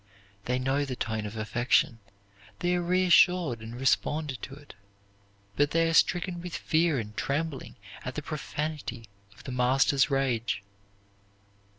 They 0.45 0.57
know 0.57 0.83
the 0.83 0.95
tone 0.95 1.27
of 1.27 1.37
affection; 1.37 1.99
they 2.57 2.73
are 2.73 2.81
reassured 2.81 3.61
and 3.61 3.75
respond 3.79 4.41
to 4.41 4.55
it. 4.55 4.73
But 5.55 5.69
they 5.69 5.87
are 5.87 5.93
stricken 5.93 6.41
with 6.41 6.55
fear 6.57 6.97
and 6.97 7.15
trembling 7.15 7.75
at 8.03 8.15
the 8.15 8.23
profanity 8.23 9.09
of 9.33 9.43
the 9.43 9.51
master's 9.51 10.09
rage. 10.09 10.63